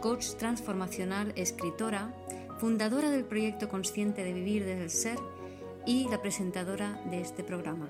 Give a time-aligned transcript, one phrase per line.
[0.00, 2.14] coach transformacional, escritora,
[2.58, 5.18] fundadora del proyecto Consciente de Vivir desde el Ser
[5.86, 7.88] y la presentadora de este programa.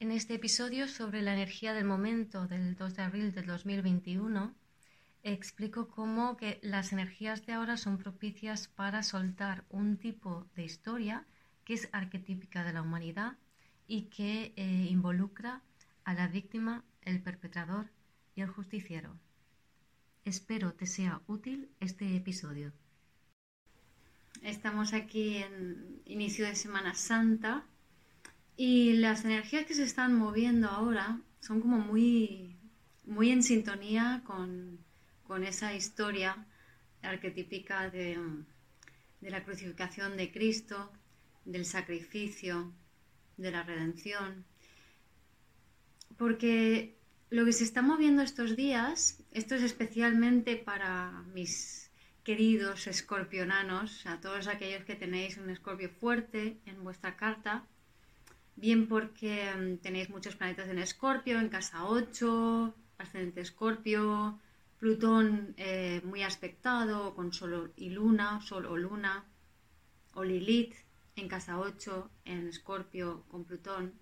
[0.00, 4.52] En este episodio sobre la energía del momento del 2 de abril del 2021,
[5.22, 11.24] explico cómo que las energías de ahora son propicias para soltar un tipo de historia
[11.64, 13.34] que es arquetípica de la humanidad
[13.86, 15.62] y que eh, involucra
[16.02, 17.86] a la víctima, el perpetrador
[18.34, 19.16] y el justiciero.
[20.24, 22.72] Espero te sea útil este episodio.
[24.40, 27.66] Estamos aquí en inicio de Semana Santa
[28.56, 32.56] y las energías que se están moviendo ahora son como muy,
[33.04, 34.78] muy en sintonía con,
[35.44, 36.46] esa historia
[37.00, 38.18] arquetípica de,
[39.22, 40.92] de la crucificación de Cristo,
[41.46, 42.70] del sacrificio,
[43.38, 44.44] de la redención.
[46.18, 47.01] Porque
[47.32, 51.90] lo que se está moviendo estos días, esto es especialmente para mis
[52.24, 57.64] queridos escorpionanos, a todos aquellos que tenéis un escorpio fuerte en vuestra carta,
[58.54, 64.38] bien porque mm, tenéis muchos planetas en escorpio, en casa 8, ascendente escorpio,
[64.78, 69.24] Plutón eh, muy aspectado con Sol y Luna, Sol o Luna,
[70.12, 70.74] o Lilith
[71.16, 73.94] en casa 8, en escorpio con Plutón.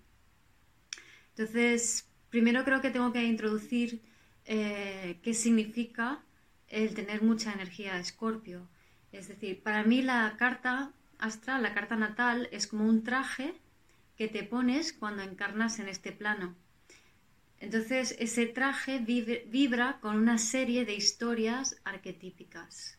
[1.29, 4.01] Entonces, Primero creo que tengo que introducir
[4.45, 6.23] eh, qué significa
[6.69, 8.67] el tener mucha energía escorpio.
[9.11, 13.53] Es decir, para mí la carta astral, la carta natal, es como un traje
[14.15, 16.55] que te pones cuando encarnas en este plano.
[17.59, 22.97] Entonces, ese traje vibra con una serie de historias arquetípicas.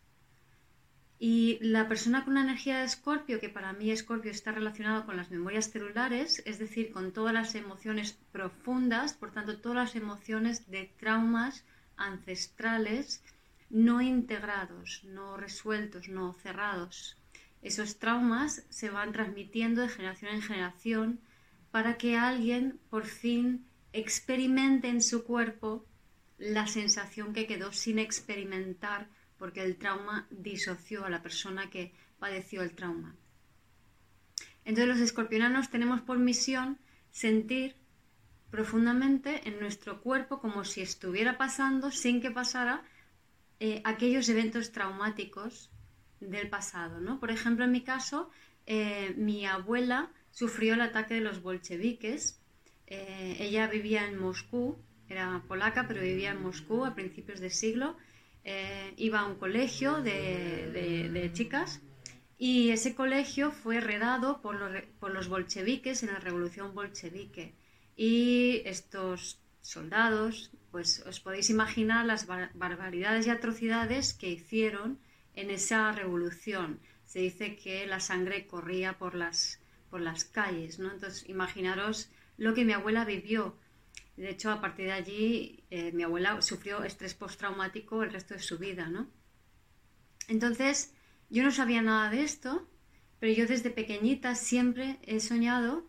[1.24, 5.16] Y la persona con una energía de escorpio, que para mí escorpio está relacionado con
[5.16, 10.68] las memorias celulares, es decir, con todas las emociones profundas, por tanto, todas las emociones
[10.68, 11.64] de traumas
[11.96, 13.22] ancestrales
[13.70, 17.16] no integrados, no resueltos, no cerrados.
[17.62, 21.20] Esos traumas se van transmitiendo de generación en generación
[21.70, 25.86] para que alguien por fin experimente en su cuerpo
[26.36, 29.06] la sensación que quedó sin experimentar
[29.42, 33.16] porque el trauma disoció a la persona que padeció el trauma.
[34.64, 36.78] Entonces los escorpionanos tenemos por misión
[37.10, 37.75] sentir
[38.52, 42.84] profundamente en nuestro cuerpo como si estuviera pasando sin que pasara
[43.58, 45.72] eh, aquellos eventos traumáticos
[46.20, 47.00] del pasado.
[47.00, 47.19] ¿no?
[47.19, 48.31] Por ejemplo, en mi caso,
[48.66, 52.38] eh, mi abuela sufrió el ataque de los bolcheviques.
[52.86, 57.97] Eh, ella vivía en Moscú, era polaca, pero vivía en Moscú a principios de siglo
[58.44, 61.80] eh, iba a un colegio de, chicas
[62.38, 64.56] y ese colegio fue redado por
[65.14, 67.54] los, bolcheviques en la revolución bolchevique.
[67.97, 74.98] Y estos soldados, pues os podéis imaginar las barbaridades y atrocidades que hicieron
[75.34, 76.81] en esa revolución.
[77.06, 80.91] Se dice que la sangre corría por las, por las calles, ¿no?
[80.91, 83.56] Entonces, imaginaros lo que mi abuela vivió
[84.16, 88.40] de hecho, a partir de allí, eh, mi abuela sufrió estrés postraumático el resto de
[88.40, 89.08] su vida, ¿no?
[90.28, 90.94] Entonces,
[91.30, 92.68] yo no sabía nada de esto,
[93.18, 95.86] pero yo desde pequeñita siempre he soñado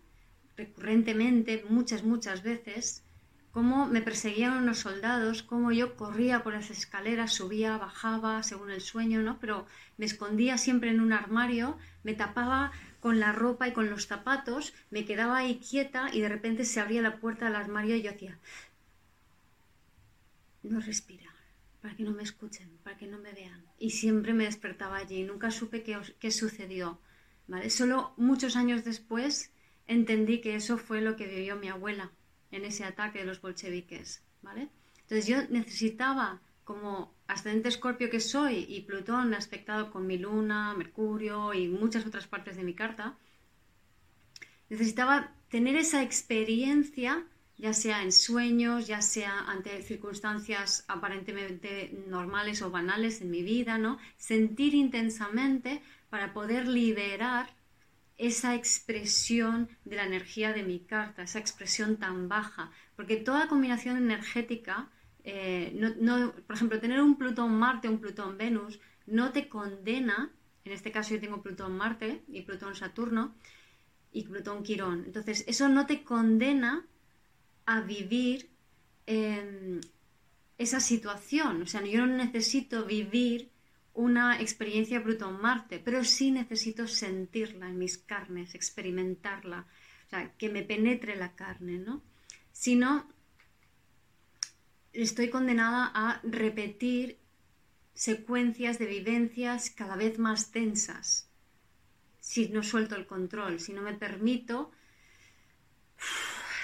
[0.56, 3.04] recurrentemente, muchas, muchas veces,
[3.52, 8.82] cómo me perseguían unos soldados, cómo yo corría por las escaleras, subía, bajaba, según el
[8.82, 9.40] sueño, ¿no?
[9.40, 9.68] Pero
[9.98, 12.72] me escondía siempre en un armario, me tapaba
[13.04, 16.80] con la ropa y con los zapatos, me quedaba ahí quieta y de repente se
[16.80, 18.40] abría la puerta del armario y yo hacía,
[20.64, 21.36] no respira,
[21.82, 23.62] para que no me escuchen, para que no me vean.
[23.78, 26.98] Y siempre me despertaba allí, nunca supe qué, qué sucedió.
[27.46, 27.70] ¿vale?
[27.70, 29.52] Solo muchos años después
[29.86, 32.10] entendí que eso fue lo que vivió mi abuela
[32.52, 34.24] en ese ataque de los bolcheviques.
[34.42, 34.70] ¿vale?
[35.02, 41.54] Entonces yo necesitaba como ascendente escorpio que soy y Plutón aspectado con mi luna, Mercurio
[41.54, 43.18] y muchas otras partes de mi carta,
[44.70, 47.26] necesitaba tener esa experiencia,
[47.58, 53.78] ya sea en sueños, ya sea ante circunstancias aparentemente normales o banales en mi vida,
[53.78, 54.00] ¿no?
[54.18, 57.54] Sentir intensamente para poder liberar
[58.18, 63.98] esa expresión de la energía de mi carta, esa expresión tan baja, porque toda combinación
[63.98, 64.90] energética
[65.24, 70.32] eh, no, por ejemplo, tener un Plutón-Marte, un Plutón-Venus, no te condena,
[70.66, 73.34] en este caso yo tengo Plutón-Marte y Plutón-Saturno
[74.12, 76.86] y Plutón-Quirón, entonces eso no te condena
[77.66, 78.50] a vivir
[79.06, 79.80] em,
[80.58, 83.50] esa situación, o sea, yo no necesito vivir
[83.94, 89.68] una experiencia Plutón-Marte, pero sí necesito sentirla en mis carnes, experimentarla,
[90.08, 92.02] o sea, que me penetre la carne, ¿no?
[92.52, 93.08] Si no,
[94.94, 97.18] estoy condenada a repetir
[97.94, 101.30] secuencias de vivencias cada vez más tensas,
[102.20, 104.72] si no suelto el control, si no me permito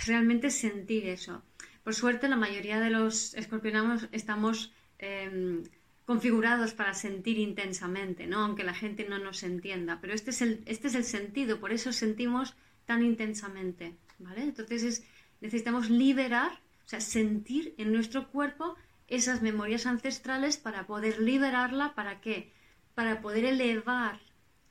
[0.05, 1.43] realmente sentir eso.
[1.83, 5.63] Por suerte, la mayoría de los escorpionanos estamos em,
[6.05, 8.39] configurados para sentir intensamente, ¿no?
[8.39, 9.99] aunque la gente no nos entienda.
[10.01, 12.55] Pero este es el, este es el sentido, por eso sentimos
[12.85, 13.95] tan intensamente.
[14.17, 14.41] ¿vale?
[14.41, 15.03] Entonces
[15.41, 18.75] necesitamos liberar, o sea, sentir en nuestro cuerpo
[19.07, 21.93] esas memorias ancestrales para poder liberarla.
[21.93, 22.51] ¿Para qué?
[22.95, 24.19] Para poder elevar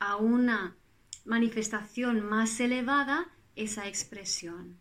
[0.01, 0.75] a una
[1.25, 4.79] manifestación más elevada esa expresión.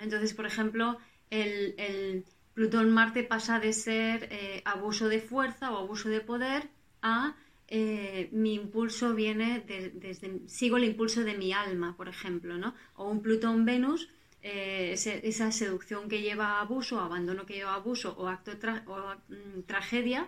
[0.00, 0.98] Entonces, por ejemplo,
[1.30, 2.24] el
[2.54, 6.70] Plutón-Marte pasa de ser eh, abuso de fuerza o abuso de poder
[7.02, 7.34] a
[7.66, 12.74] eh, mi impulso viene desde, sigo el impulso de mi alma, por ejemplo, ¿no?
[12.94, 14.08] O un Plutón-Venus,
[14.46, 14.92] eh,
[15.32, 18.52] esa seducción que lleva a abuso, abandono que lleva a abuso o acto
[18.86, 18.96] o,
[19.28, 20.20] mm, tragedia,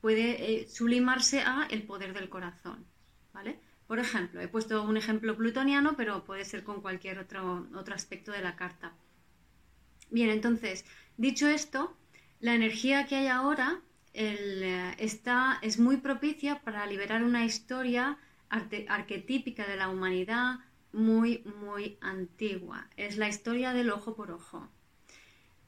[0.00, 2.78] puede sublimarse a el poder del corazón,
[3.32, 3.52] ¿vale?
[3.86, 8.32] Por ejemplo, he puesto un ejemplo plutoniano, pero puede ser con cualquier otro, otro aspecto
[8.32, 8.92] de la carta.
[10.10, 10.84] Bien, entonces,
[11.16, 11.94] Dicho esto,
[12.40, 13.80] la energía que hay ahora
[14.14, 18.18] eh, está, es muy propicia para liberar una historia
[18.88, 20.58] arquetípica de la humanidad
[20.92, 22.88] muy, muy antigua.
[22.96, 24.68] Es la historia del ojo por ojo.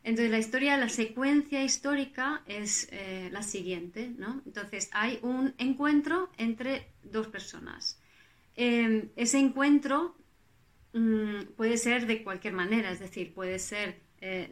[0.05, 4.43] Entonces, la historia, la secuencia histórica es eh, la siguiente, ¿no?
[4.45, 7.99] Entonces, hay un encuentro entre dos personas.
[8.55, 10.15] Em, ese encuentro
[10.93, 14.49] mm, puede ser de cualquier manera, es decir, puede ser eh,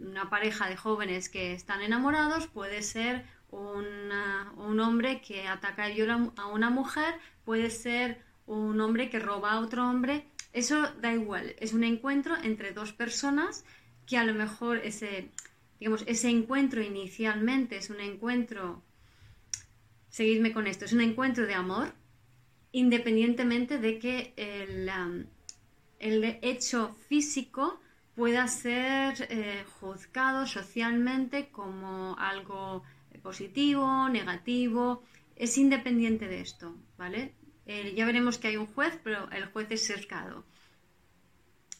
[0.00, 6.30] una pareja de jóvenes que están enamorados, puede ser un hombre que ataca y viola
[6.36, 7.14] a una mujer,
[7.44, 10.24] puede ser un hombre que roba a otro hombre.
[10.52, 13.64] Eso da igual, es un encuentro entre dos personas
[14.06, 15.30] que a lo mejor ese,
[15.78, 18.82] digamos, ese encuentro inicialmente es un encuentro,
[20.08, 21.94] seguidme con esto, es un encuentro de amor,
[22.72, 24.90] independientemente de que el,
[26.00, 27.80] el hecho físico
[28.16, 32.82] pueda ser eh, juzgado socialmente como algo
[33.22, 35.02] positivo, negativo,
[35.36, 37.34] es independiente de esto, ¿vale?
[37.72, 40.44] Eh, ya veremos que hay un juez, pero el juez es cercado.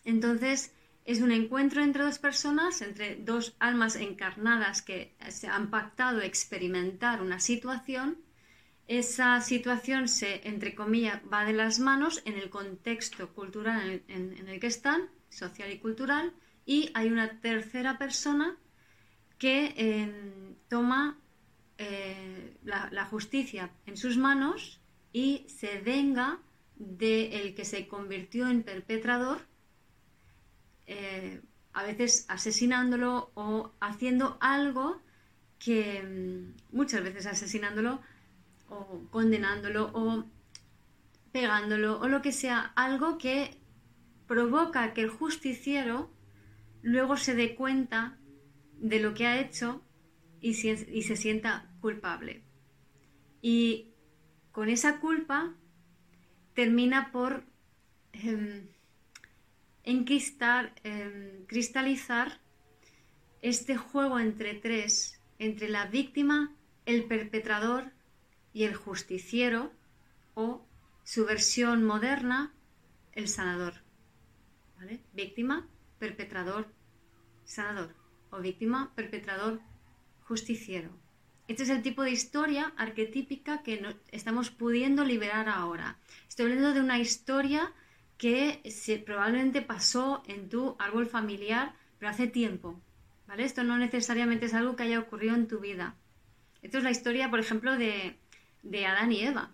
[0.05, 0.73] Entonces,
[1.05, 7.21] es un encuentro entre dos personas, entre dos almas encarnadas que se han pactado experimentar
[7.21, 8.19] una situación.
[8.87, 14.61] Esa situación se, entre comillas, va de las manos en el contexto cultural en el
[14.61, 16.33] que están social y cultural,
[16.67, 18.57] y hay una tercera persona
[19.39, 21.19] que em, toma
[21.79, 24.80] eh, la, justicia en sus manos
[25.13, 26.39] y se venga
[26.77, 29.43] del el que se convirtió en perpetrador,
[30.87, 31.41] eh,
[31.73, 35.01] a veces asesinándolo o haciendo algo
[35.59, 38.01] que em, muchas veces asesinándolo
[38.69, 40.25] o condenándolo o
[41.33, 43.57] pegándolo o lo que sea, algo que
[44.27, 46.11] provoca que el justiciero
[46.83, 48.17] luego se dé cuenta
[48.79, 49.83] de lo que ha hecho
[50.41, 52.43] y, se sienta culpable.
[53.43, 53.90] Y
[54.53, 55.55] con esa culpa
[56.55, 57.45] termina por
[58.13, 58.69] em,
[59.85, 62.41] enquistar, em, cristalizar
[63.43, 66.55] este juego entre tres, entre la víctima,
[66.87, 67.93] el perpetrador
[68.53, 69.73] y el justiciero,
[70.35, 70.67] o
[71.05, 72.53] su versión moderna,
[73.13, 73.75] el sanador.
[75.13, 76.67] Víctima, perpetrador,
[77.45, 77.95] sanador.
[78.31, 79.61] O víctima, perpetrador,
[80.23, 80.91] justiciero.
[81.51, 85.97] Este es el tipo de historia arquetípica que estamos pudiendo liberar ahora.
[86.29, 87.73] Estoy hablando de una historia
[88.19, 88.63] que
[89.05, 92.81] probablemente pasó en tu árbol familiar, pero hace tiempo.
[93.27, 93.43] ¿vale?
[93.43, 95.97] Esto no necesariamente es algo que haya ocurrido en tu vida.
[96.63, 98.17] Esto es la historia, por ejemplo, de,
[98.63, 99.51] de Adán y Eva.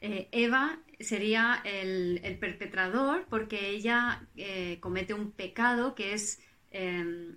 [0.00, 7.34] Eh, Eva sería el, perpetrador porque ella eh, comete un pecado que es em,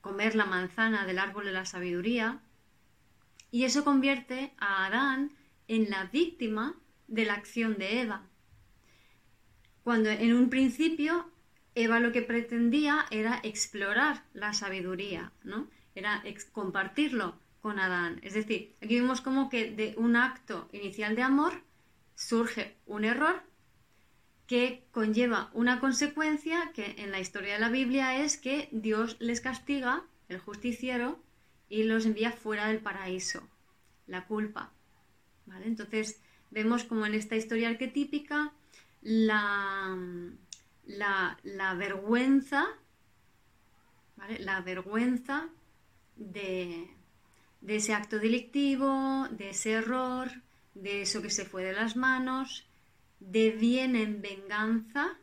[0.00, 2.40] comer la manzana del árbol de la sabiduría
[3.50, 5.32] y eso convierte a Adán
[5.66, 6.74] en la víctima
[7.06, 8.26] de la acción de Eva.
[9.82, 11.30] Cuando en un principio
[11.74, 15.68] Eva lo que pretendía era explorar la sabiduría, ¿no?
[15.94, 18.20] era compartirlo con Adán.
[18.22, 21.62] Es decir, aquí vemos como que de un acto inicial de amor
[22.14, 23.42] surge un error
[24.46, 29.40] que conlleva una consecuencia que en la historia de la Biblia es que Dios les
[29.40, 31.20] castiga, el justiciero,
[31.68, 33.48] y los envía fuera del paraíso,
[34.06, 34.72] la culpa.
[35.46, 35.66] ¿Vale?
[35.66, 36.20] Entonces
[36.50, 38.52] vemos como en esta historia arquetípica
[39.02, 39.96] la,
[40.86, 42.66] la, vergüenza,
[44.38, 45.48] la vergüenza
[46.16, 46.90] de,
[47.60, 50.28] de ese acto delictivo, de ese error,
[50.74, 52.66] de eso que se fue de las manos,
[53.20, 55.18] deviene en venganza.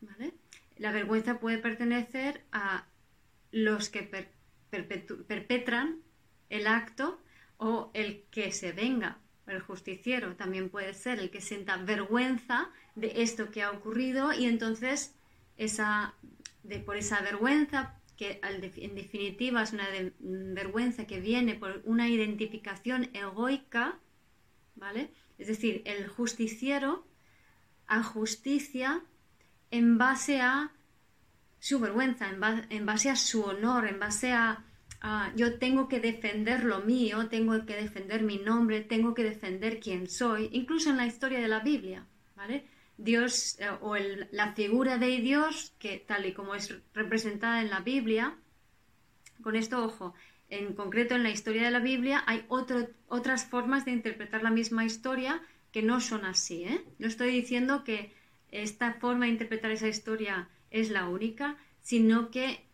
[0.00, 0.34] ¿vale?
[0.76, 2.86] La vergüenza puede pertenecer a
[3.52, 4.02] los que
[4.70, 6.00] perpetran
[6.48, 7.20] el acto
[7.58, 9.18] o el que se venga.
[9.46, 14.46] El justiciero también puede ser el que sienta vergüenza de esto que ha ocurrido y
[14.46, 15.14] entonces
[15.56, 16.14] esa,
[16.86, 23.98] por esa vergüenza, que en definitiva es una vergüenza que viene por una identificación egoica,
[24.76, 25.10] ¿vale?
[25.38, 27.06] Es decir, el justiciero
[27.86, 29.02] a justicia
[29.70, 30.70] en base a
[31.60, 34.64] su vergüenza, en, base a su honor, en base a,
[35.36, 40.08] yo tengo que defender lo mío, tengo que defender mi nombre, tengo que defender quién
[40.08, 42.64] soy, incluso en la historia de la Biblia, ¿vale?
[42.96, 47.80] Dios eh, o la figura de Dios, que tal y como es representada en la
[47.80, 48.36] Biblia,
[49.42, 50.14] con esto ojo,
[50.50, 54.84] en concreto en la historia de la Biblia hay otras formas de interpretar la misma
[54.84, 55.40] historia
[55.72, 56.64] que no son así.
[56.64, 56.84] ¿eh?
[56.98, 58.12] No estoy diciendo que
[58.50, 62.64] esta forma de interpretar esa historia es la única, sino que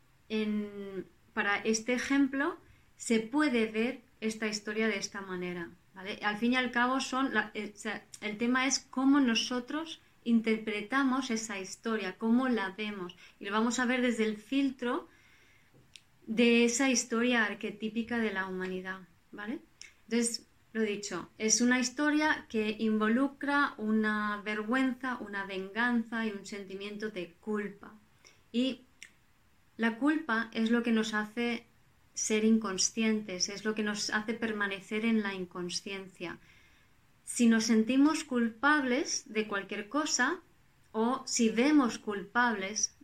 [1.32, 2.56] para este ejemplo
[2.96, 5.70] se puede ver esta historia de esta manera.
[6.22, 7.72] Al fin y al cabo son eh,
[8.20, 13.16] el tema es cómo nosotros interpretamos esa historia, cómo la vemos.
[13.40, 15.08] Y lo vamos a ver desde el filtro
[16.26, 19.00] de esa historia arquetípica de la humanidad,
[19.30, 19.60] ¿vale?
[20.04, 20.45] Entonces,
[20.76, 27.32] lo dicho, es una historia que involucra una vergüenza, una venganza y un sentimiento de
[27.40, 27.94] culpa.
[28.52, 28.82] Y
[29.78, 31.66] la culpa es lo que nos hace
[32.12, 36.38] ser inconscientes, es lo que nos hace permanecer en la inconsciencia.
[37.24, 40.40] Si nos sentimos culpables de cualquier cosa
[40.92, 42.94] o si vemos culpables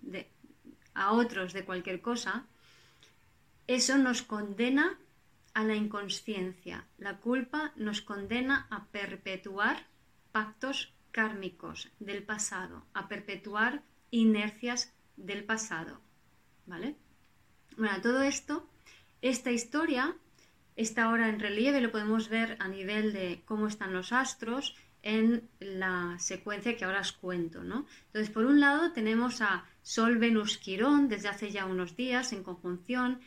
[0.92, 2.44] a otros de cualquier cosa,
[3.66, 4.98] eso nos condena
[5.54, 6.86] a la inconsciencia.
[6.98, 9.86] La culpa nos condena a perpetuar
[10.32, 16.00] pactos kármicos del pasado, a perpetuar inercias del pasado.
[16.66, 16.96] ¿Vale?
[17.76, 18.68] Bueno, todo esto,
[19.20, 20.14] esta historia
[20.76, 25.48] está ahora en relieve, lo podemos ver a nivel de cómo están los astros en
[25.58, 27.62] la secuencia que ahora os cuento.
[27.62, 27.86] ¿no?
[28.06, 32.42] Entonces, por un lado tenemos a Sol, Venus, Quirón desde hace ya unos días en
[32.42, 33.20] conjunción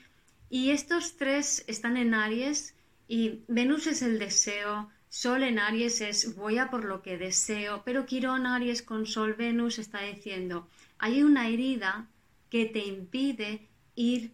[0.49, 2.75] y estos tres están en Aries
[3.07, 7.83] y Venus es el deseo, Sol en Aries es voy a por lo que deseo,
[7.85, 12.07] pero Quirón Aries con Sol Venus está diciendo hay una herida
[12.49, 14.31] que te impide ir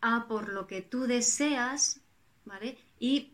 [0.00, 2.00] a por lo que tú deseas,
[2.44, 2.78] ¿vale?
[2.98, 3.32] Y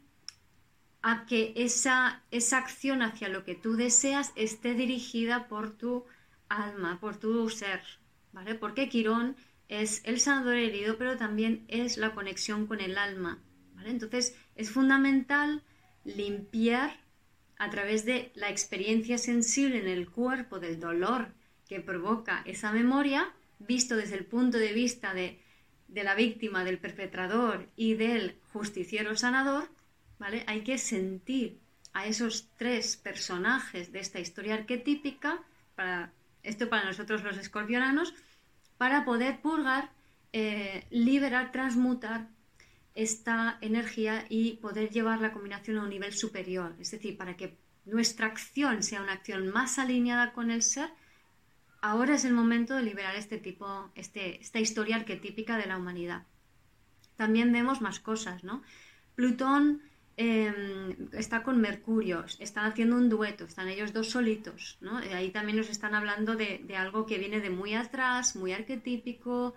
[1.03, 6.05] a que esa, esa acción hacia lo que tú deseas esté dirigida por tu
[6.49, 7.83] alma, por tu ser,
[8.33, 8.55] ¿vale?
[8.55, 9.37] Porque Quirón
[9.69, 13.43] es el sanador herido, pero también es la conexión con el alma.
[13.85, 15.63] Entonces es fundamental
[16.05, 17.01] limpiar
[17.59, 21.29] a través de la experiencia sensible en el cuerpo del dolor
[21.69, 25.41] que provoca esa memoria, visto desde el punto de vista de,
[25.89, 29.69] de la víctima, del perpetrador y del justiciero sanador,
[30.19, 30.45] ¿vale?
[30.47, 31.59] Hay que sentir
[31.93, 35.43] a esos tres personajes de esta historia arquetípica,
[35.75, 38.15] para, esto para nosotros los escorpionanos,
[38.79, 39.91] para poder purgar,
[40.33, 42.29] eh, liberar, transmutar
[42.95, 46.75] esta energía y poder llevar la combinación a un nivel superior.
[46.81, 50.91] Es decir, para que nuestra acción sea una acción más alineada con el ser,
[51.81, 56.25] ahora es el momento de liberar este tipo, este, esta historia arquetípica de la humanidad.
[57.17, 58.63] También vemos más cosas, ¿no?
[59.15, 59.83] Plutón
[60.19, 64.97] Em, está con Mercurio, están haciendo un dueto, están ellos dos solitos, ¿no?
[64.97, 69.55] ahí también nos están hablando de, algo que viene de muy atrás, muy arquetípico.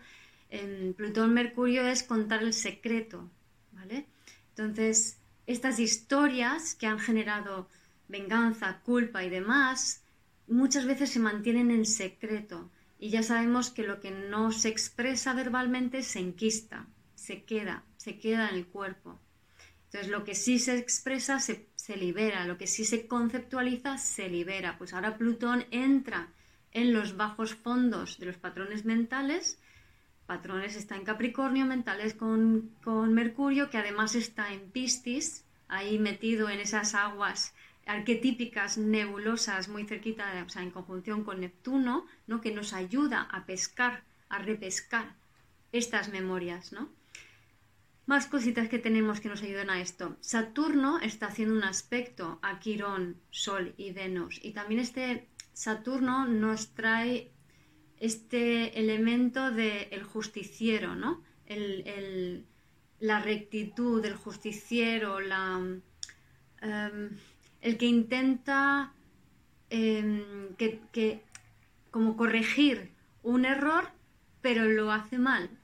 [0.50, 3.30] Em, Plutón-Mercurio es contar el secreto,
[3.72, 4.06] ¿vale?
[4.50, 7.70] Entonces, estas historias que han generado
[8.10, 10.02] venganza, culpa y demás,
[10.48, 15.34] muchas veces se mantienen en secreto y ya sabemos que lo que no se expresa
[15.34, 16.86] verbalmente se enquista,
[17.16, 19.18] se queda, se queda en el cuerpo.
[19.90, 21.68] Entonces, lo que sí se expresa se,
[21.98, 24.78] libera, lo que sí se conceptualiza se libera.
[24.78, 26.28] Pues ahora Plutón entra
[26.72, 29.58] en los bajos fondos de los patrones mentales
[30.30, 36.52] patrones está en Capricornio, mentales con, con Mercurio, que además está en Piscis, ahí metido
[36.52, 37.56] en esas aguas
[37.88, 42.42] arquetípicas nebulosas muy cerquita, o sea, en conjunción con Neptuno, ¿no?
[42.42, 45.16] que nos ayuda a pescar, a repescar
[45.72, 46.90] estas memorias, ¿no?
[48.10, 50.18] Más cositas que tenemos que nos ayudan a esto.
[50.20, 54.40] Saturno está haciendo un aspecto a Quirón, Sol y Venus.
[54.42, 57.32] Y también este Saturno nos trae
[58.00, 61.22] este elemento del justiciero, ¿no?
[63.00, 65.60] la rectitud del justiciero, la,
[66.62, 67.10] em,
[67.62, 68.92] el que intenta
[69.70, 71.22] em, que,
[71.92, 72.90] como corregir
[73.22, 73.92] un error,
[74.42, 75.59] pero lo hace mal.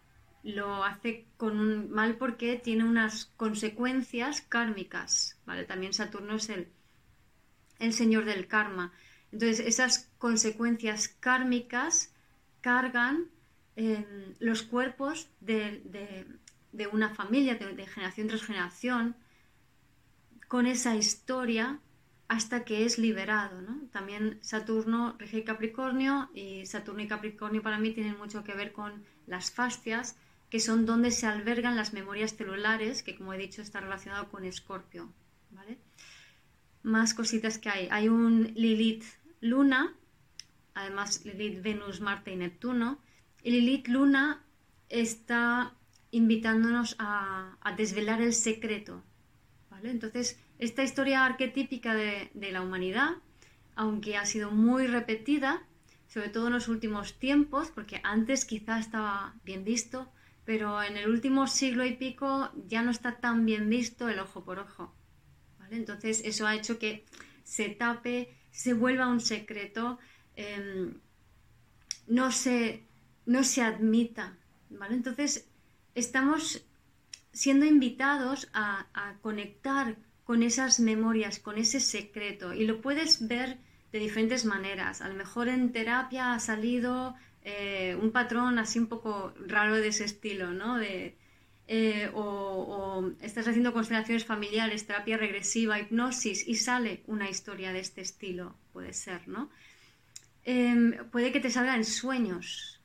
[0.45, 5.37] Lo hace con mal porque tiene unas consecuencias kármicas.
[5.45, 5.65] ¿vale?
[5.65, 6.69] También Saturno es el,
[7.79, 8.93] el señor del karma.
[9.31, 12.13] Entonces, esas consecuencias kármicas
[12.61, 13.25] cargan
[13.75, 16.25] em, los cuerpos de,
[16.91, 19.15] una familia, de, generación tras generación,
[20.47, 21.79] con esa historia
[22.27, 23.61] hasta que es liberado.
[23.91, 29.03] También Saturno rige Capricornio y Saturno y Capricornio para mí tienen mucho que ver con
[29.27, 30.15] las fascias,
[30.49, 34.45] que son donde se albergan las memorias celulares, que como he dicho está relacionado con
[34.45, 35.11] Escorpio.
[36.83, 37.87] Más cositas que hay.
[37.89, 39.03] Hay un Lilith
[39.41, 39.95] Luna,
[40.75, 42.99] además Lilith Venus, Marte y Neptuno.
[43.41, 44.43] Y Lilith Luna
[44.89, 45.73] está
[46.11, 49.03] invitándonos a, a desvelar el secreto.
[49.71, 49.89] ¿vale?
[49.89, 53.15] Entonces, esta historia arquetípica de, la humanidad,
[53.75, 55.63] aunque ha sido muy repetida,
[56.07, 60.09] sobre todo en los últimos tiempos, porque antes quizá estaba bien visto,
[60.45, 64.43] pero en el último siglo y pico ya no está tan bien visto el ojo
[64.43, 64.93] por ojo.
[65.71, 67.05] Entonces eso ha hecho que
[67.43, 69.97] se tape, se vuelva un secreto,
[70.35, 70.93] em,
[72.07, 72.83] no, se,
[73.25, 74.37] no se admita.
[74.89, 75.47] Entonces
[75.95, 76.63] estamos
[77.31, 82.53] siendo invitados a conectar con esas memorias, con ese secreto.
[82.53, 83.59] Y lo puedes ver
[83.91, 85.01] de diferentes maneras.
[85.01, 87.15] A lo mejor en terapia ha salido
[87.48, 90.77] eh, un patrón así un poco raro de ese estilo, ¿no?
[90.77, 91.16] De,
[91.68, 98.01] eh, o, estás haciendo constelaciones familiares, terapia regresiva, hipnosis y sale una historia de este
[98.01, 99.51] estilo, puede ser, ¿no?
[100.44, 102.81] Em, puede que te salga en sueños,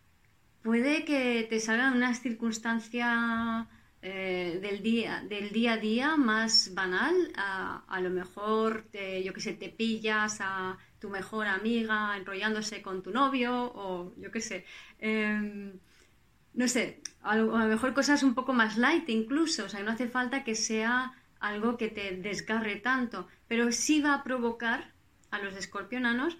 [0.62, 3.66] puede que te salga en una circunstancia
[4.02, 9.40] eh, del, día, del día a día más banal, a, lo mejor, te, yo que
[9.40, 14.64] sé, te pillas a tu mejor amiga enrollándose con tu novio o yo qué sé.
[14.98, 15.78] Em,
[16.54, 20.08] no sé, a lo, mejor cosas un poco más light incluso, o sea, no hace
[20.08, 24.92] falta que sea algo que te desgarre tanto, pero sí va a provocar
[25.30, 26.36] a los escorpionanos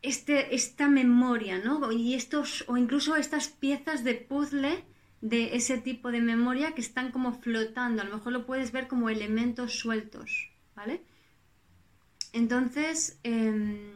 [0.00, 1.92] este, esta memoria, ¿no?
[1.92, 4.84] Y estos, o incluso estas piezas de puzzle
[5.20, 8.02] de ese tipo de memoria que están como flotando.
[8.02, 11.02] A lo mejor lo puedes ver como elementos sueltos, ¿vale?
[12.32, 13.92] Entonces, em,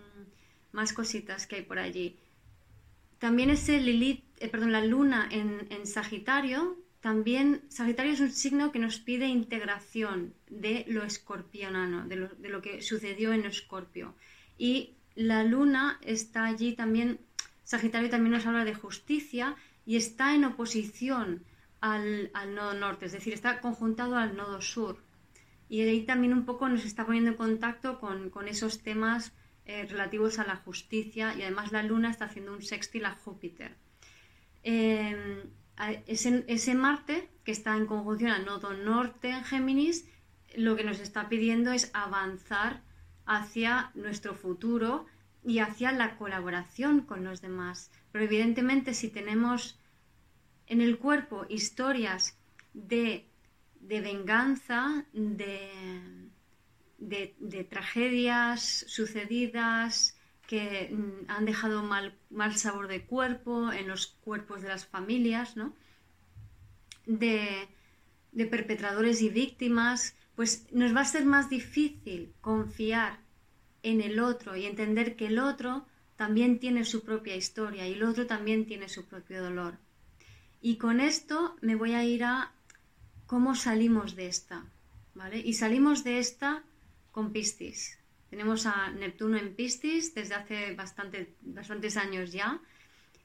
[0.72, 2.16] más cositas que hay por allí.
[3.18, 8.79] También ese Lilith, eh, perdón, la luna en, Sagitario, también Sagitario es un signo que
[8.79, 14.14] nos pide integración de lo escorpionano, de lo que sucedió en Escorpio.
[14.59, 17.18] Y la luna está allí también,
[17.64, 21.44] Sagitario también nos habla de justicia, y está en oposición
[21.81, 24.99] al, nodo norte, es decir, está conjuntado al nodo sur.
[25.68, 29.33] Y ahí también un poco nos está poniendo en contacto con, esos temas
[29.64, 33.76] eh, relativos a la justicia y además la luna está haciendo un sextil a Júpiter.
[34.62, 35.42] Em,
[36.07, 40.09] ese, ese, Marte que está en conjunción al nodo norte en Géminis,
[40.57, 42.83] lo que nos está pidiendo es avanzar
[43.26, 45.07] hacia nuestro futuro
[45.44, 47.90] y hacia la colaboración con los demás.
[48.12, 49.79] Pero evidentemente si tenemos
[50.66, 52.37] en el cuerpo historias
[52.72, 53.25] de,
[53.88, 55.70] venganza, de,
[56.99, 64.62] de, tragedias sucedidas que mm, han dejado mal, mal, sabor de cuerpo en los cuerpos
[64.62, 65.75] de las familias, ¿no?
[67.07, 67.68] de,
[68.33, 73.20] de perpetradores y víctimas, pues nos va a ser más difícil confiar
[73.83, 78.03] en el otro y entender que el otro también tiene su propia historia y el
[78.03, 79.79] otro también tiene su propio dolor.
[80.61, 82.53] Y con esto me voy a ir a
[83.26, 84.64] cómo salimos de esta,
[85.14, 85.38] ¿vale?
[85.38, 86.62] Y salimos de esta
[87.12, 87.98] con Piscis.
[88.30, 92.60] Tenemos a Neptuno en Piscis desde hace bastante, bastantes años ya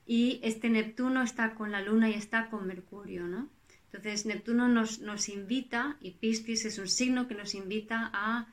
[0.05, 3.49] y este Neptuno está con la Luna y está con Mercurio, ¿no?
[3.85, 8.47] Entonces Neptuno nos, nos invita y Piscis es un signo que nos invita a,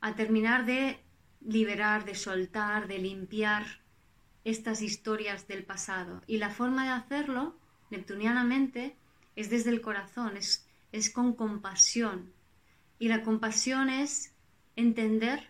[0.00, 0.98] a terminar de
[1.40, 3.64] liberar, de soltar, de limpiar
[4.44, 6.22] estas historias del pasado.
[6.26, 7.56] Y la forma de hacerlo,
[7.90, 8.96] neptunianamente,
[9.36, 12.32] es desde el corazón, es, es con compasión.
[12.98, 14.34] Y la compasión es
[14.76, 15.48] entender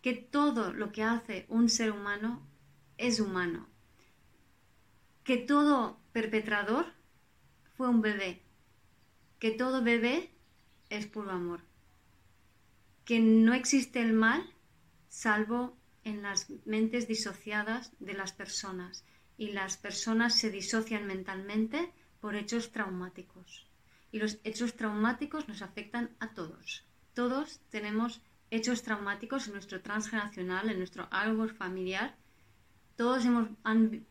[0.00, 2.46] que todo lo que hace un ser humano
[2.98, 3.68] es humano.
[5.24, 6.86] Que todo perpetrador
[7.76, 8.42] fue un bebé.
[9.38, 10.30] Que todo bebé
[10.90, 11.60] es puro amor.
[13.04, 14.52] Que no existe el mal
[15.08, 19.04] salvo en las mentes disociadas de las personas.
[19.36, 23.66] Y las personas se disocian mentalmente por hechos traumáticos.
[24.12, 26.84] Y los hechos traumáticos nos afectan a todos.
[27.14, 32.14] Todos tenemos hechos traumáticos en nuestro transgeneracional, en nuestro árbol familiar.
[32.94, 33.48] Todos hemos,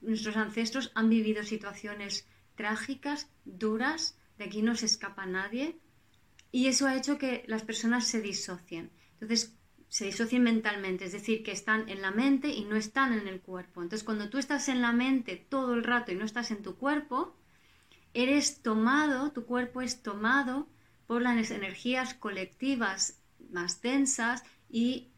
[0.02, 5.80] nuestros ancestros han vivido situaciones trágicas, duras, de aquí no se escapa nadie.
[6.52, 8.92] Y eso ha hecho que las personas se disocien.
[9.22, 9.56] Entonces,
[9.88, 13.40] se disocien mentalmente, es decir, que están en la mente y no están en el
[13.40, 13.82] cuerpo.
[13.82, 16.76] Entonces, cuando tú estás en la mente todo el rato y no estás en tu
[16.76, 17.38] cuerpo,
[18.14, 20.68] eres tomado, tu cuerpo es tomado
[21.08, 23.20] por las energías colectivas
[23.52, 25.10] más densas y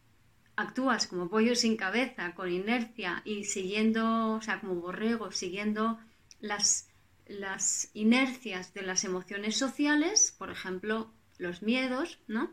[0.56, 6.00] actúas como pollo sin cabeza, con inercia y siguiendo, o sea, como borrego, siguiendo
[6.40, 6.90] las,
[7.28, 12.52] las inercias de las emociones sociales, por ejemplo, los miedos, ¿no?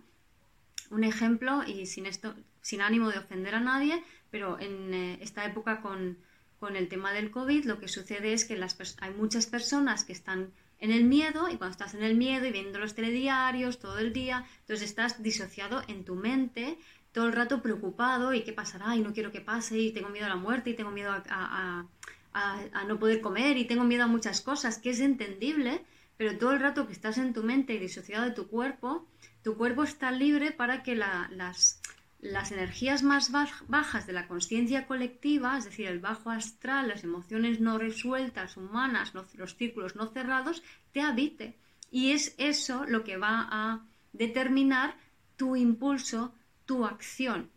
[0.91, 5.45] Un ejemplo, y sin esto, sin ánimo de ofender a nadie, pero en eh, esta
[5.45, 6.19] época con
[6.61, 10.13] con el tema del COVID, lo que sucede es que las hay muchas personas que
[10.13, 13.99] están en el miedo y cuando estás en el miedo y viendo los telediarios todo
[13.99, 16.79] el día, entonces estás disociado en tu mente,
[17.13, 20.27] todo el rato preocupado y qué pasará y no quiero que pase y tengo miedo
[20.27, 21.87] a la muerte y tengo miedo a,
[22.33, 25.83] a no poder comer y tengo miedo a muchas cosas, que es entendible,
[26.19, 29.07] pero todo el rato que estás en tu mente y disociado de tu cuerpo,
[29.43, 31.80] tu cuerpo está libre para que la, las,
[32.21, 37.61] las energías más bajas de la conciencia colectiva, es decir, el bajo astral, las emociones
[37.61, 41.57] no resueltas, humanas, los círculos no cerrados, te habite.
[41.91, 43.81] Y es eso lo que va a
[44.13, 44.97] determinar
[45.37, 46.35] tu impulso,
[46.67, 47.51] tu acción.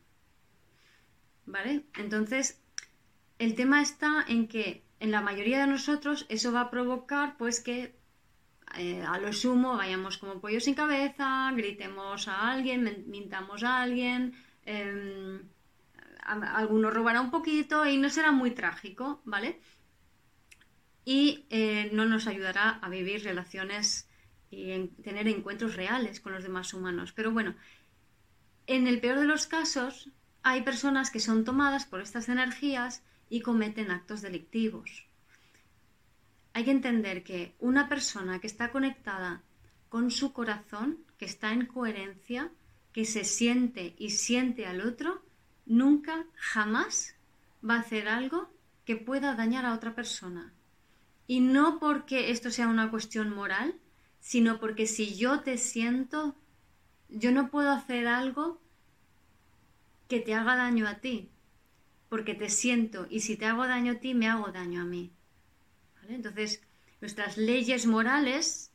[1.45, 1.83] ¿Vale?
[1.95, 2.61] Entonces,
[3.39, 7.59] el tema está en que en la mayoría de nosotros eso va a provocar pues
[7.59, 7.93] que
[8.77, 14.33] eh, a lo sumo vayamos como pollo sin cabeza, gritemos a alguien, mintamos a alguien,
[14.65, 15.41] eh,
[16.25, 19.59] alguno robará un poquito y no será muy trágico, ¿vale?
[21.05, 24.07] Y eh, no nos ayudará a vivir relaciones
[24.49, 27.11] y en tener encuentros reales con los demás humanos.
[27.11, 27.55] Pero bueno,
[28.67, 30.09] en el peor de los casos,
[30.43, 35.07] hay personas que son tomadas por estas energías y cometen actos delictivos.
[36.53, 39.41] Hay que entender que una persona que está conectada
[39.89, 42.51] con su corazón, que está en coherencia,
[42.93, 45.21] que se siente y siente al otro,
[45.65, 47.15] nunca, jamás
[47.67, 48.49] va a hacer algo
[48.85, 50.53] que pueda dañar a otra persona.
[51.27, 53.75] Y no porque esto sea una cuestión moral,
[54.19, 56.35] sino porque si yo te siento,
[57.09, 58.59] yo no puedo hacer algo
[60.07, 61.29] que te haga daño a ti,
[62.09, 65.11] porque te siento y si te hago daño a ti, me hago daño a mí.
[66.09, 66.61] Entonces,
[67.01, 68.72] nuestras leyes morales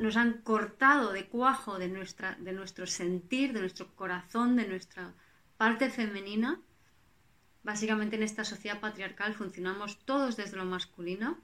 [0.00, 5.14] nos han cortado de cuajo de, nuestra, de nuestro sentir, de nuestro corazón, de nuestra
[5.56, 6.60] parte femenina.
[7.64, 11.38] Básicamente en esta sociedad patriarcal funcionamos todos desde lo masculino.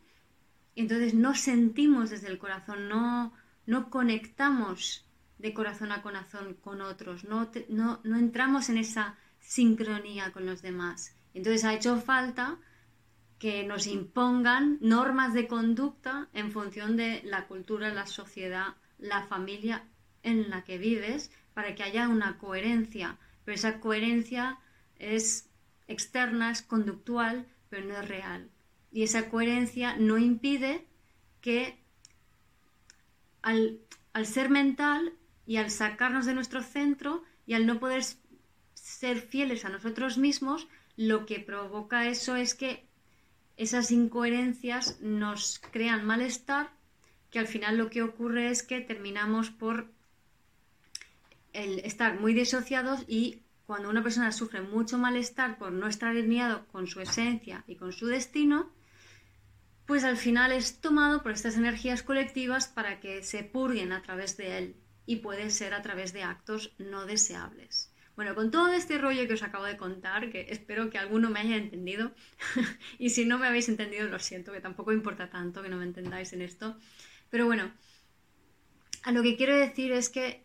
[0.75, 3.33] Y entonces no sentimos desde el corazón, no,
[3.67, 5.05] no conectamos
[5.39, 10.63] de corazón a corazón con otros, no, no, no entramos en esa sincronía con los
[10.63, 11.17] demás.
[11.35, 12.59] Entonces ha hecho falta
[13.41, 19.89] que nos impongan normas de conducta en función de la cultura, la sociedad, la familia
[20.23, 23.17] en la que vives, para que haya una coherencia.
[23.45, 24.59] Pero esa coherencia
[24.97, 25.49] es
[25.89, 28.51] externa, es conductual, pero no es real.
[28.93, 30.87] Y esa coherencia no impide
[31.41, 31.83] que
[33.41, 33.81] al,
[34.25, 35.15] ser mental
[35.47, 38.03] y al sacarnos de nuestro centro y al no poder
[38.75, 42.90] ser fieles a nosotros mismos, lo que provoca eso es que
[43.61, 46.71] esas incoherencias nos crean malestar,
[47.31, 49.91] que al final lo que ocurre es que terminamos por
[51.53, 56.87] estar muy disociados y cuando una persona sufre mucho malestar por no estar alineado con
[56.87, 58.73] su esencia y con su destino,
[59.85, 64.39] pues al final es tomado por estas energías colectivas para que se purguen a través
[64.39, 67.90] de él y puede ser a través de actos no deseables.
[68.21, 71.41] Bueno, con todo este rollo que os acabo de contar, que espero que alguno me
[71.41, 72.13] haya entendido,
[72.99, 75.85] y si no me habéis entendido, lo siento, que tampoco importa tanto que no me
[75.85, 76.77] entendáis en esto,
[77.31, 77.73] pero bueno,
[79.05, 80.45] a lo que quiero decir es que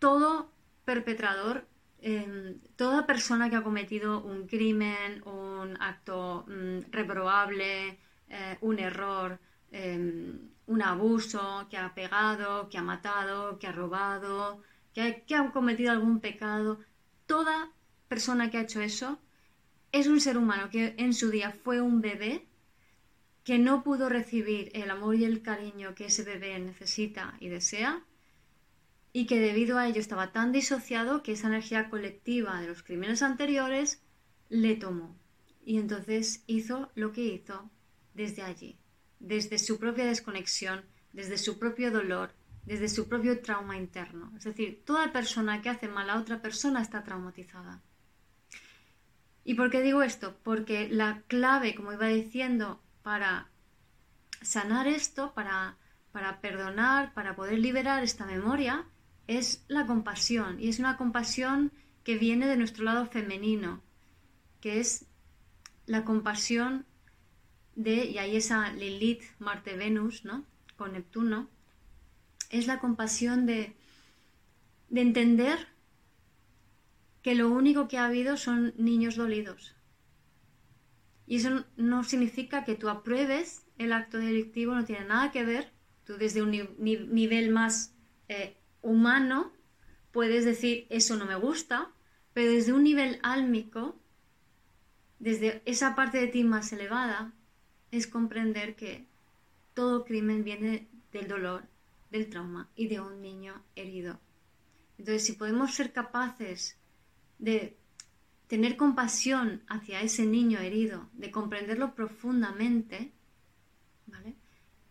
[0.00, 0.50] todo
[0.84, 1.68] perpetrador
[2.00, 7.96] em, toda persona que ha cometido un crimen, un acto mm, reprobable,
[8.28, 9.38] eh, un error,
[9.70, 15.50] em, un abuso, que ha pegado, que ha matado, que ha robado, que que ha
[15.50, 16.80] cometido algún pecado,
[17.26, 17.70] toda
[18.08, 19.18] persona que ha hecho eso
[19.92, 22.46] es un ser humano que en su día fue un bebé
[23.44, 28.04] que no pudo recibir el amor y el cariño que ese bebé necesita y desea
[29.12, 33.22] y que debido a ello estaba tan disociado que esa energía colectiva de los crímenes
[33.22, 34.02] anteriores
[34.48, 35.14] le tomó.
[35.64, 37.70] Y entonces hizo lo que hizo
[38.14, 38.78] desde allí,
[39.20, 42.32] desde su propia desconexión, desde su propio dolor,
[42.64, 44.32] desde su propio trauma interno.
[44.36, 47.82] Es decir, toda persona que hace mal a otra persona está traumatizada.
[49.44, 50.36] ¿Y por qué digo esto?
[50.42, 53.48] Porque la clave, como iba diciendo, para
[54.40, 55.76] sanar esto, para,
[56.12, 58.86] para perdonar, para poder liberar esta memoria,
[59.26, 60.60] es la compasión.
[60.60, 61.72] Y es una compasión
[62.04, 63.82] que viene de nuestro lado femenino,
[64.60, 65.06] que es
[65.86, 66.86] la compasión
[67.74, 70.44] de, y ahí esa Lilith, Marte, Venus, ¿no?
[70.76, 71.48] Con Neptuno,
[72.52, 73.74] es la compasión de,
[74.90, 75.66] de entender
[77.22, 79.74] que lo único que ha habido son niños dolidos.
[81.26, 85.72] Y eso no significa que tú apruebes el acto delictivo, no tiene nada que ver.
[86.04, 87.94] Tú desde un nivel más
[88.28, 89.52] eh, humano
[90.10, 91.90] puedes decir eso no me gusta,
[92.34, 93.96] pero desde un nivel álmico,
[95.20, 97.32] desde esa parte de ti más elevada,
[97.92, 99.06] es comprender que
[99.74, 101.64] todo crimen viene del dolor,
[102.12, 104.20] del trauma y de un niño herido.
[104.98, 106.78] Entonces, si podemos ser capaces
[107.38, 107.76] de
[108.46, 113.12] tener compasión hacia ese niño herido, de comprenderlo profundamente,
[114.06, 114.36] ¿vale?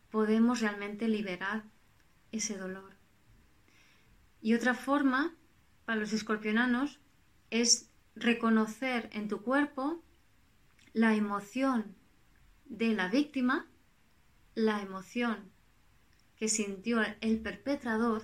[0.10, 1.64] podemos realmente liberar
[2.32, 2.96] ese dolor.
[4.42, 5.36] Y otra forma
[5.86, 7.00] para los escorpionanos
[7.52, 10.04] es reconocer en tu cuerpo
[10.94, 11.96] la emoción
[12.66, 13.68] de la víctima,
[14.56, 15.51] la emoción
[16.42, 18.24] que sintió el perpetrador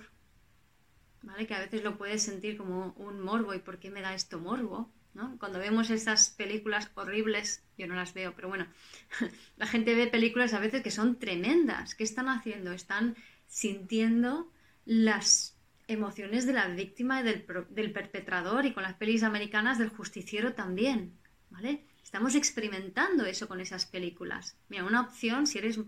[1.46, 4.40] que a veces lo puedes sentir como un morbo y por qué me da esto
[4.40, 4.90] morbo,
[5.38, 8.66] Cuando vemos esas películas horribles, yo no las veo, pero bueno,
[9.56, 11.94] la gente ve películas a veces que son tremendas.
[11.94, 12.72] ¿Qué están haciendo?
[12.72, 13.14] Están
[13.46, 14.50] sintiendo
[14.84, 19.90] las emociones de la víctima y del, del perpetrador y con las pelis americanas del
[19.90, 21.12] justiciero también,
[21.50, 21.84] ¿vale?
[22.02, 24.56] Estamos experimentando eso con esas películas.
[24.68, 25.78] Mira, una opción, si eres,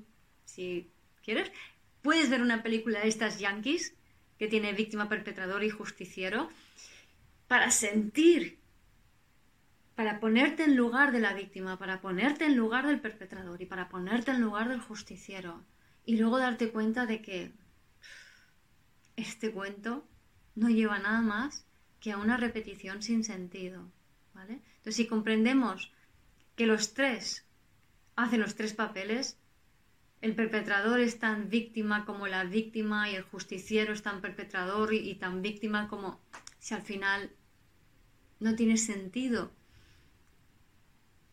[0.45, 0.93] si
[1.25, 1.51] quieres,
[2.03, 3.95] puedes ver una película de estas yankees
[4.39, 6.51] que tiene víctima, perpetrador y justiciero,
[7.47, 8.59] para sentir,
[9.95, 13.89] para ponerte en lugar de la víctima, para ponerte en lugar del perpetrador y para
[13.89, 15.63] ponerte en lugar del justiciero.
[16.07, 17.53] Y luego darte cuenta de que
[19.17, 20.07] este cuento
[20.55, 21.67] no lleva nada más
[22.01, 23.91] que a una repetición sin sentido.
[24.33, 24.55] ¿vale?
[24.77, 25.93] Entonces, si comprendemos
[26.57, 27.45] que los tres
[28.17, 29.39] hacen los tres papeles,
[30.21, 35.15] el perpetrador es tan víctima como la víctima y el justiciero es tan perpetrador y,
[35.15, 36.21] tan víctima como
[36.59, 37.31] si al final
[38.39, 39.51] no tiene sentido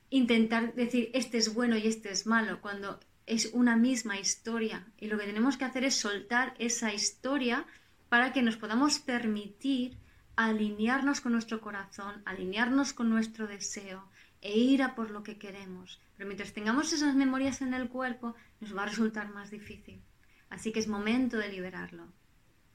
[0.10, 4.88] intentar decir este es bueno y este es malo cuando es una misma historia.
[4.98, 7.66] Y lo que tenemos que hacer es soltar esa historia
[8.08, 9.98] para que nos podamos permitir
[10.38, 14.08] alinearnos con nuestro corazón, alinearnos con nuestro deseo
[14.42, 16.00] e ir a por lo que queremos.
[16.16, 20.02] Pero mientras tengamos esas memorias en el cuerpo, nos va a resultar más difícil.
[20.50, 22.08] Así que es momento de liberarlo.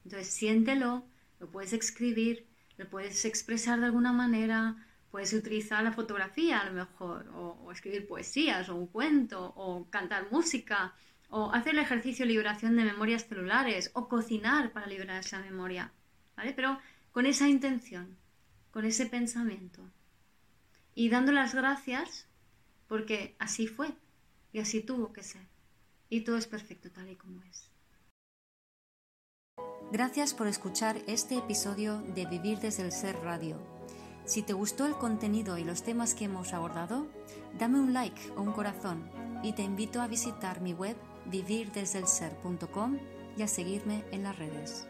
[0.03, 1.05] Entonces siéntelo,
[1.39, 2.45] lo puedes escribir,
[2.77, 4.75] lo puedes expresar de alguna manera,
[5.11, 10.31] puedes utilizar la fotografía a lo mejor, o, escribir poesías, o un cuento, o cantar
[10.31, 10.93] música,
[11.29, 15.91] o hacer el ejercicio de liberación de memorias celulares, o cocinar para liberar esa memoria.
[16.35, 16.53] ¿Vale?
[16.53, 16.79] Pero
[17.11, 18.17] con esa intención,
[18.71, 19.87] con ese pensamiento.
[20.95, 22.27] Y dando las gracias
[22.87, 23.95] porque así fue
[24.51, 25.47] y así tuvo que ser.
[26.09, 27.69] Y todo es perfecto tal y como es.
[29.91, 33.59] Gracias por escuchar este episodio de Vivir desde el Ser Radio.
[34.25, 37.07] Si te gustó el contenido y los temas que hemos abordado,
[37.59, 39.09] dame un like o un corazón
[39.43, 42.97] y te invito a visitar mi web vivirdesdelser.com
[43.37, 44.87] y a seguirme en las redes.